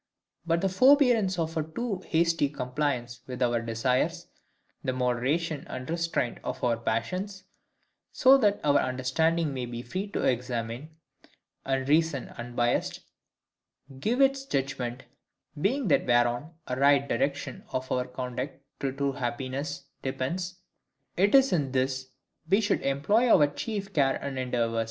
[0.47, 4.25] But the forbearance of a too hasty compliance with our desires,
[4.83, 7.43] the moderation and restraint of our passions,
[8.11, 10.89] so that our understandings may be free to examine,
[11.65, 13.01] and reason unbiassed,
[13.99, 15.03] give its judgment,
[15.61, 20.55] being that whereon a right direction of our conduct to true happiness depends;
[21.15, 22.09] it is in this
[22.49, 24.79] we should employ our chief care and endeavours.